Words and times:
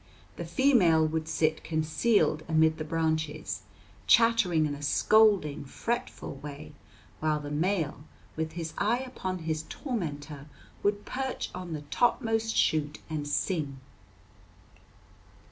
The 0.35 0.45
female 0.45 1.05
would 1.05 1.27
sit 1.27 1.63
concealed 1.63 2.41
amid 2.47 2.79
the 2.79 2.83
branches, 2.83 3.61
chattering 4.07 4.65
in 4.65 4.73
a 4.73 4.81
scolding, 4.81 5.63
fretful 5.63 6.37
way, 6.37 6.73
while 7.19 7.39
the 7.39 7.51
male 7.51 8.05
with 8.35 8.53
his 8.53 8.73
eye 8.79 9.01
upon 9.01 9.43
his 9.45 9.63
tormentor 9.69 10.47
would 10.81 11.05
perch 11.05 11.51
on 11.53 11.73
the 11.73 11.83
topmost 11.91 12.57
shoot 12.57 12.97
and 13.11 13.27
sing. 13.27 13.79